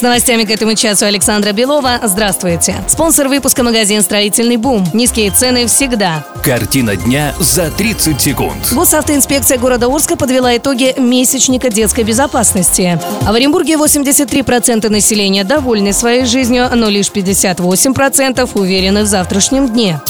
[0.00, 2.00] С новостями к этому часу Александра Белова.
[2.02, 2.74] Здравствуйте.
[2.88, 4.82] Спонсор выпуска магазин «Строительный бум».
[4.94, 6.24] Низкие цены всегда.
[6.42, 8.72] Картина дня за 30 секунд.
[8.72, 12.98] Госавтоинспекция города Орска подвела итоги месячника детской безопасности.
[13.26, 20.00] А в Оренбурге 83% населения довольны своей жизнью, но лишь 58% уверены в завтрашнем дне.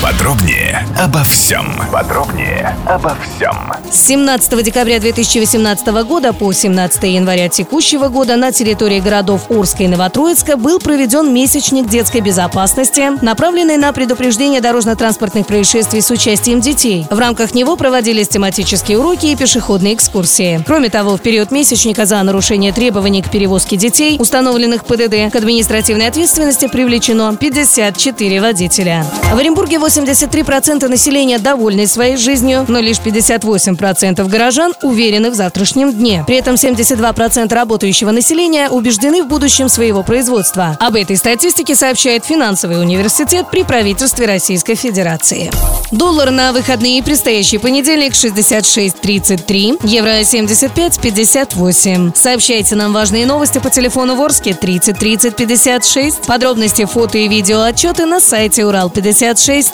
[0.00, 1.66] Подробнее обо всем.
[1.90, 3.72] Подробнее обо всем.
[3.90, 9.88] С 17 декабря 2018 года по 17 января текущего года на территории городов Орска и
[9.88, 17.04] Новотроицка был проведен месячник детской безопасности, направленный на предупреждение дорожно-транспортных происшествий с участием детей.
[17.10, 20.62] В рамках него проводились тематические уроки и пешеходные экскурсии.
[20.64, 26.06] Кроме того, в период месячника за нарушение требований к перевозке детей, установленных ПДД, к административной
[26.06, 29.04] ответственности привлечено 54 водителя.
[29.32, 36.24] В Оренбурге 83% населения довольны своей жизнью, но лишь 58% горожан уверены в завтрашнем дне.
[36.26, 40.76] При этом 72% работающего населения убеждены в будущем своего производства.
[40.78, 45.50] Об этой статистике сообщает финансовый университет при правительстве Российской Федерации.
[45.90, 52.14] Доллар на выходные предстоящий понедельник 66.33, евро 75.58.
[52.14, 56.26] Сообщайте нам важные новости по телефону Ворске 30 30 56.
[56.26, 58.66] Подробности, фото и видео отчеты на сайте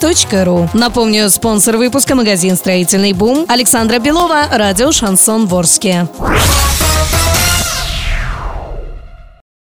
[0.05, 0.69] урал56.ру.
[0.75, 6.07] Напомню, спонсор выпуска магазин «Строительный бум» Александра Белова, радио «Шансон Ворске».